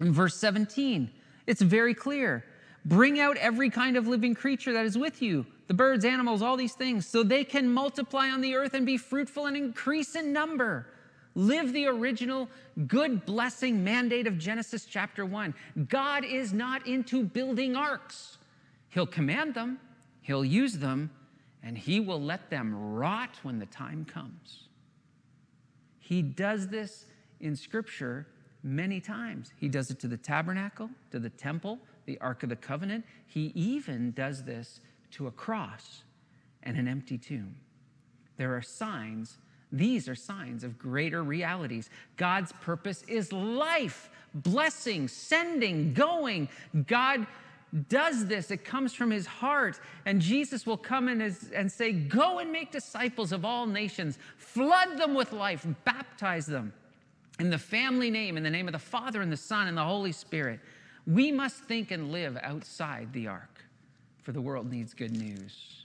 [0.00, 1.10] In verse 17,
[1.46, 2.44] it's very clear
[2.84, 6.58] Bring out every kind of living creature that is with you the birds, animals, all
[6.58, 10.30] these things, so they can multiply on the earth and be fruitful and increase in
[10.30, 10.86] number.
[11.34, 12.48] Live the original
[12.86, 15.54] good blessing mandate of Genesis chapter 1.
[15.88, 18.36] God is not into building arks.
[18.90, 19.80] He'll command them,
[20.20, 21.10] He'll use them,
[21.62, 24.68] and He will let them rot when the time comes.
[25.98, 27.06] He does this
[27.40, 28.26] in Scripture
[28.62, 29.52] many times.
[29.58, 33.04] He does it to the tabernacle, to the temple, the Ark of the Covenant.
[33.26, 34.80] He even does this
[35.12, 36.02] to a cross
[36.62, 37.56] and an empty tomb.
[38.36, 39.38] There are signs,
[39.70, 41.90] these are signs of greater realities.
[42.16, 46.48] God's purpose is life, blessing, sending, going.
[46.86, 47.26] God
[47.88, 49.80] does this, it comes from his heart.
[50.06, 51.20] And Jesus will come in
[51.54, 56.72] and say, Go and make disciples of all nations, flood them with life, baptize them
[57.40, 59.82] in the family name, in the name of the Father and the Son and the
[59.82, 60.60] Holy Spirit.
[61.06, 63.64] We must think and live outside the ark
[64.22, 65.84] for the world needs good news.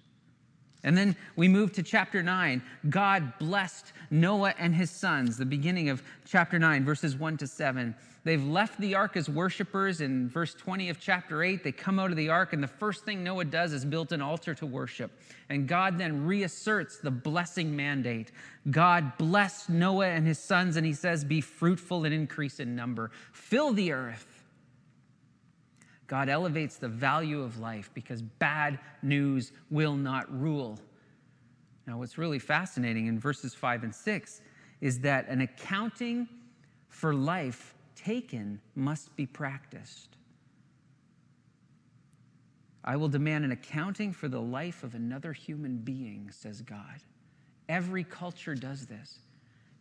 [0.84, 2.61] And then we move to chapter 9.
[2.89, 7.93] God blessed Noah and his sons, the beginning of chapter 9, verses 1 to 7.
[8.24, 11.65] They've left the ark as worshipers in verse 20 of chapter 8.
[11.65, 14.22] They come out of the ark, and the first thing Noah does is build an
[14.22, 15.11] altar to worship.
[15.49, 18.32] And God then reasserts the blessing mandate.
[18.72, 23.11] God blessed Noah and his sons, and he says, Be fruitful and increase in number,
[23.34, 24.39] fill the earth
[26.10, 30.78] God elevates the value of life because bad news will not rule.
[31.86, 34.41] Now, what's really fascinating in verses 5 and 6
[34.82, 36.28] is that an accounting
[36.89, 40.18] for life taken must be practiced.
[42.84, 47.03] I will demand an accounting for the life of another human being, says God.
[47.68, 49.20] Every culture does this.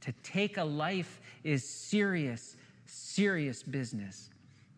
[0.03, 4.29] To take a life is serious, serious business.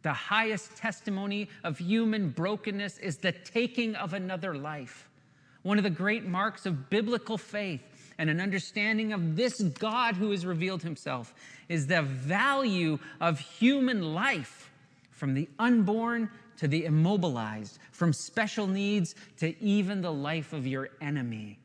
[0.03, 5.09] The highest testimony of human brokenness is the taking of another life.
[5.63, 7.83] One of the great marks of biblical faith
[8.17, 11.35] and an understanding of this God who has revealed himself
[11.69, 14.71] is the value of human life
[15.11, 20.91] from the unborn to the immobilized, from special needs to even the life of your
[21.01, 21.59] enemy.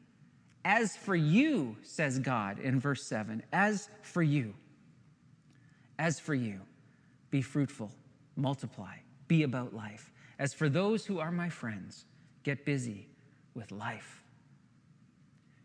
[0.66, 4.54] As for you, says God in verse 7, as for you,
[6.00, 6.60] as for you,
[7.32, 7.92] be fruitful
[8.36, 8.96] multiply,
[9.28, 10.12] be about life.
[10.40, 12.06] As for those who are my friends,
[12.44, 13.08] get busy
[13.54, 14.24] with life.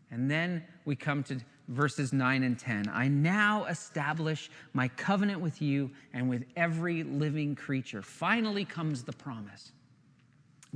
[0.09, 2.89] And then we come to verses 9 and 10.
[2.93, 8.01] I now establish my covenant with you and with every living creature.
[8.01, 9.71] Finally comes the promise.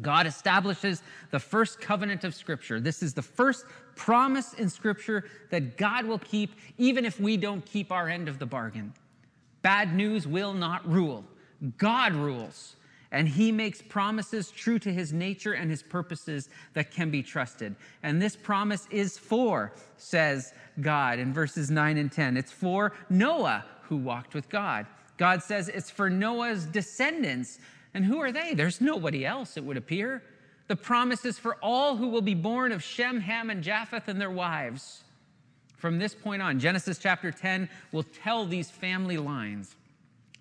[0.02, 2.80] God establishes the first covenant of Scripture.
[2.80, 3.66] This is the first
[3.96, 8.40] promise in Scripture that God will keep, even if we don't keep our end of
[8.40, 8.94] the bargain.
[9.62, 11.24] Bad news will not rule.
[11.78, 12.76] God rules,
[13.12, 17.76] and he makes promises true to his nature and his purposes that can be trusted.
[18.04, 22.38] And this promise is for, says God in verses 9 and 10.
[22.38, 24.86] It's for Noah who walked with God.
[25.18, 27.60] God says it's for Noah's descendants.
[27.94, 28.54] And who are they?
[28.54, 30.22] There's nobody else, it would appear.
[30.68, 34.20] The promise is for all who will be born of Shem, Ham, and Japheth and
[34.20, 35.04] their wives.
[35.78, 39.76] From this point on, Genesis chapter 10 will tell these family lines.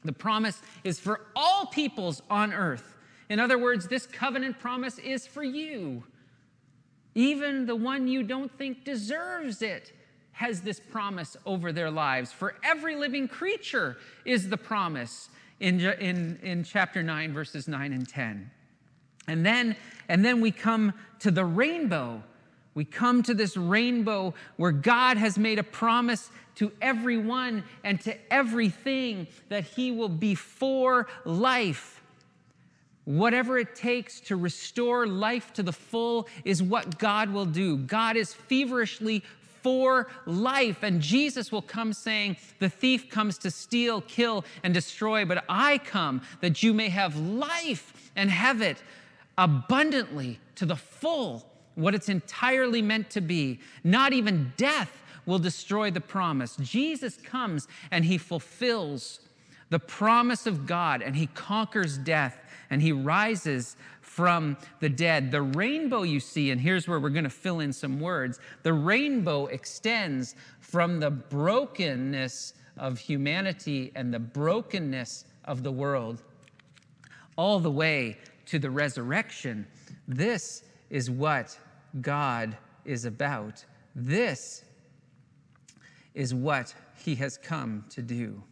[0.04, 2.96] The promise is for all peoples on earth.
[3.28, 6.04] In other words, this covenant promise is for you.
[7.14, 9.92] Even the one you don't think deserves it
[10.32, 12.32] has this promise over their lives.
[12.32, 15.28] For every living creature is the promise
[15.60, 18.50] in, in, in chapter 9, verses 9 and 10.
[19.28, 19.76] And then,
[20.08, 22.22] and then we come to the rainbow
[22.74, 28.16] we come to this rainbow where God has made a promise to everyone and to
[28.32, 32.02] everything that He will be for life.
[33.04, 37.76] Whatever it takes to restore life to the full is what God will do.
[37.76, 39.22] God is feverishly
[39.62, 40.82] for life.
[40.82, 45.78] And Jesus will come saying, The thief comes to steal, kill, and destroy, but I
[45.78, 48.82] come that you may have life and have it
[49.36, 53.58] abundantly to the full what it's entirely meant to be.
[53.82, 56.56] Not even death will destroy the promise.
[56.56, 59.20] Jesus comes and he fulfills
[59.70, 62.38] the promise of God and he conquers death
[62.70, 65.30] and he rises from the dead.
[65.30, 68.72] The rainbow you see, and here's where we're going to fill in some words the
[68.72, 76.22] rainbow extends from the brokenness of humanity and the brokenness of the world
[77.36, 79.66] all the way to the resurrection.
[80.06, 81.58] This is what
[82.00, 83.64] God is about.
[83.94, 84.64] This
[86.14, 88.42] is what he has come to do.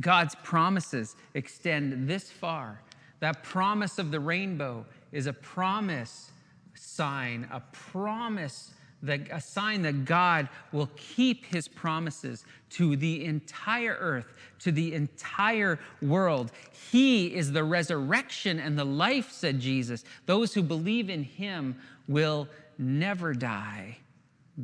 [0.00, 2.80] God's promises extend this far.
[3.20, 6.30] That promise of the rainbow is a promise
[6.74, 8.72] sign, a promise
[9.02, 14.94] that a sign that God will keep his promises to the entire earth, to the
[14.94, 16.52] entire world.
[16.90, 20.04] He is the resurrection and the life, said Jesus.
[20.26, 21.76] Those who believe in him
[22.06, 22.48] will
[22.78, 23.98] never die.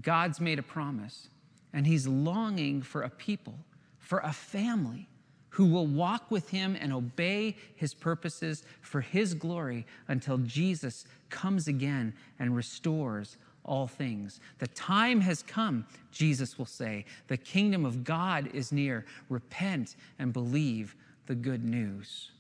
[0.03, 1.29] God's made a promise,
[1.73, 3.59] and he's longing for a people,
[3.99, 5.09] for a family
[5.51, 11.67] who will walk with him and obey his purposes for his glory until Jesus comes
[11.67, 14.41] again and restores all things.
[14.59, 17.05] The time has come, Jesus will say.
[17.29, 19.05] The kingdom of God is near.
[19.29, 20.95] Repent and believe
[21.27, 22.31] the good news.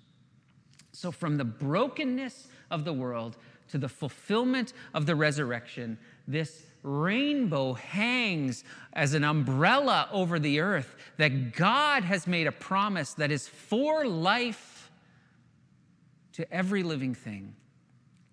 [0.92, 3.36] So, from the brokenness of the world
[3.68, 10.96] to the fulfillment of the resurrection, this rainbow hangs as an umbrella over the earth
[11.16, 14.90] that God has made a promise that is for life
[16.32, 17.54] to every living thing,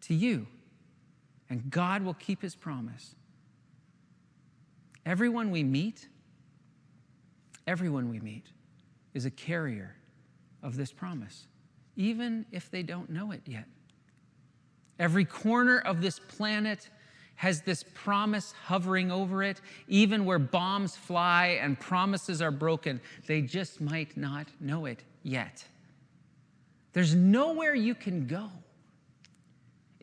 [0.01, 0.47] to you
[1.49, 3.15] and God will keep his promise.
[5.05, 6.07] Everyone we meet,
[7.67, 8.47] everyone we meet
[9.13, 9.95] is a carrier
[10.63, 11.47] of this promise,
[11.95, 13.65] even if they don't know it yet.
[14.99, 16.89] Every corner of this planet
[17.35, 23.01] has this promise hovering over it, even where bombs fly and promises are broken.
[23.27, 25.65] They just might not know it yet.
[26.93, 28.49] There's nowhere you can go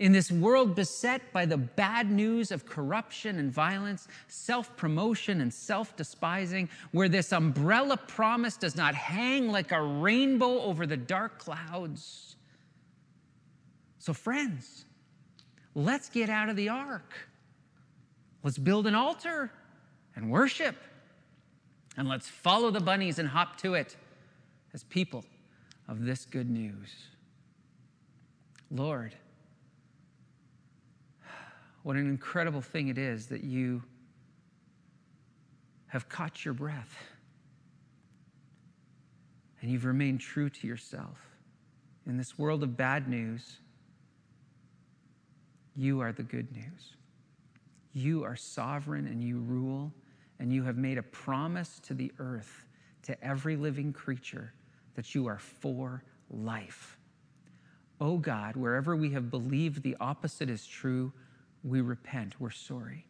[0.03, 5.55] in this world beset by the bad news of corruption and violence, self promotion and
[5.55, 11.39] self despising, where this umbrella promise does not hang like a rainbow over the dark
[11.39, 12.37] clouds.
[14.03, 14.85] So, friends,
[15.77, 17.15] let's get out of the ark.
[18.43, 19.49] Let's build an altar
[20.17, 20.75] and worship.
[21.97, 23.97] And let's follow the bunnies and hop to it
[24.75, 25.25] as people
[25.87, 26.93] of this good news.
[28.73, 29.15] Lord,
[31.85, 33.85] what an incredible thing it is that you
[35.87, 36.97] have caught your breath
[39.61, 41.21] and you've remained true to yourself.
[42.05, 43.59] In this world of bad news,
[45.77, 46.97] you are the good news.
[47.93, 49.93] You are sovereign and you rule,
[50.39, 52.65] and you have made a promise to the earth,
[53.03, 54.53] to every living creature,
[54.95, 56.99] that you are for life.
[58.01, 61.13] Oh God, wherever we have believed the opposite is true,
[61.63, 63.07] we repent, we're sorry.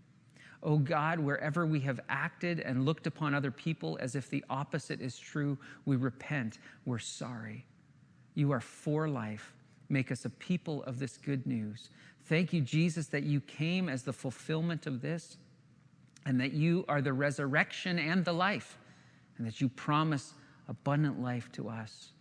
[0.63, 5.01] Oh God, wherever we have acted and looked upon other people as if the opposite
[5.01, 7.67] is true, we repent, we're sorry.
[8.35, 9.55] You are for life.
[9.93, 11.91] Make us a people of this good news.
[12.25, 15.37] Thank you, Jesus, that you came as the fulfillment of this
[16.27, 18.79] and that you are the resurrection and the life,
[19.37, 20.35] and that you promise
[20.69, 22.13] abundant life to us.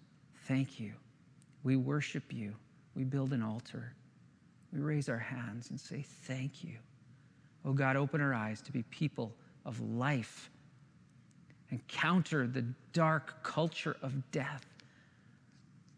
[0.47, 0.93] Thank you.
[1.63, 2.55] We worship you.
[2.95, 3.93] We build an altar
[4.71, 6.77] we raise our hands and say, Thank you.
[7.65, 9.33] Oh God, open our eyes to be people
[9.65, 10.49] of life
[11.69, 14.65] and counter the dark culture of death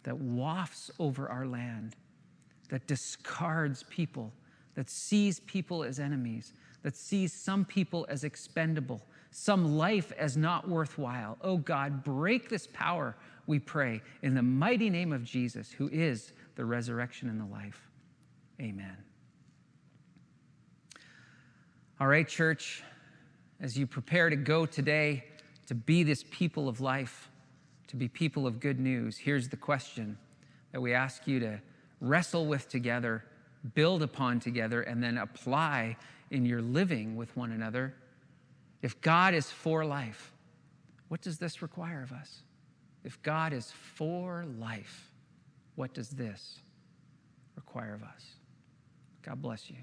[0.04, 1.96] that wafts over our land,
[2.70, 4.32] that discards people,
[4.76, 9.02] that sees people as enemies, that sees some people as expendable,
[9.32, 11.38] some life as not worthwhile.
[11.42, 13.16] Oh God, break this power,
[13.48, 17.90] we pray, in the mighty name of Jesus, who is the resurrection and the life.
[18.62, 18.98] Amen.
[22.00, 22.84] All right, church,
[23.62, 25.24] as you prepare to go today
[25.68, 27.30] to be this people of life,
[27.88, 30.18] to be people of good news, here's the question
[30.72, 31.60] that we ask you to
[32.02, 33.24] wrestle with together,
[33.76, 35.96] build upon together, and then apply
[36.32, 37.94] in your living with one another.
[38.82, 40.34] If God is for life,
[41.08, 42.42] what does this require of us?
[43.04, 45.12] If God is for life,
[45.76, 46.60] what does this
[47.56, 48.26] require of us?
[49.22, 49.78] God bless you.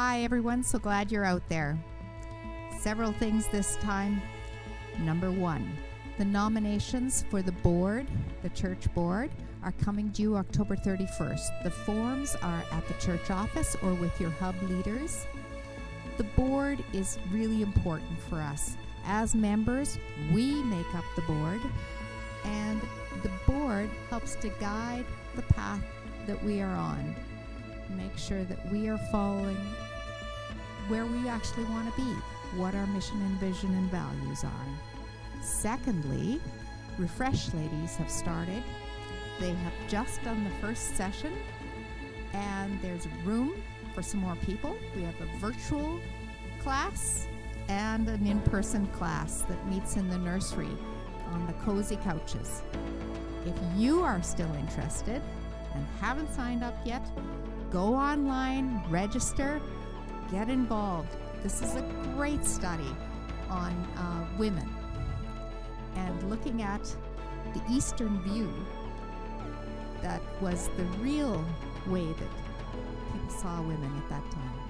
[0.00, 0.62] Hi, everyone.
[0.62, 1.76] So glad you're out there.
[2.78, 4.22] Several things this time.
[5.00, 5.68] Number one,
[6.18, 8.06] the nominations for the board,
[8.42, 9.28] the church board,
[9.64, 11.64] are coming due October 31st.
[11.64, 15.26] The forms are at the church office or with your hub leaders.
[16.16, 19.98] The board is really important for us as members,
[20.32, 21.60] we make up the board,
[22.44, 22.80] and
[23.24, 25.82] the board helps to guide the path
[26.28, 27.16] that we are on.
[27.96, 29.56] Make sure that we are following
[30.88, 32.10] where we actually want to be,
[32.56, 35.42] what our mission and vision and values are.
[35.42, 36.40] Secondly,
[36.98, 38.62] Refresh Ladies have started.
[39.38, 41.32] They have just done the first session,
[42.32, 43.62] and there's room
[43.94, 44.76] for some more people.
[44.96, 46.00] We have a virtual
[46.62, 47.26] class
[47.68, 50.70] and an in person class that meets in the nursery
[51.32, 52.62] on the cozy couches.
[53.44, 55.22] If you are still interested
[55.74, 57.06] and haven't signed up yet,
[57.70, 59.60] go online, register,
[60.30, 61.16] get involved.
[61.42, 61.82] This is a
[62.14, 62.94] great study
[63.48, 64.68] on uh, women
[65.94, 66.82] and looking at
[67.54, 68.52] the Eastern view
[70.02, 71.44] that was the real
[71.86, 74.68] way that people saw women at that time.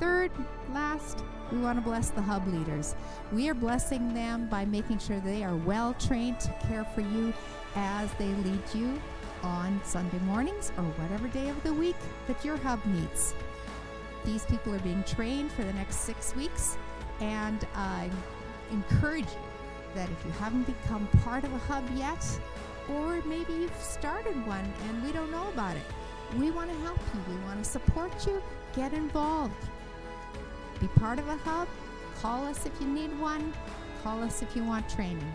[0.00, 0.30] Third,
[0.72, 2.94] last, we want to bless the hub leaders.
[3.32, 7.32] We are blessing them by making sure they are well trained to care for you
[7.74, 9.00] as they lead you
[9.42, 11.96] on Sunday mornings or whatever day of the week
[12.26, 13.34] that your hub meets.
[14.24, 16.76] These people are being trained for the next six weeks,
[17.20, 18.10] and I
[18.72, 22.24] encourage you that if you haven't become part of a hub yet,
[22.88, 25.82] or maybe you've started one and we don't know about it,
[26.38, 27.34] we want to help you.
[27.34, 28.42] We want to support you.
[28.74, 29.54] Get involved.
[30.80, 31.68] Be part of a hub.
[32.20, 33.52] Call us if you need one.
[34.02, 35.32] Call us if you want training.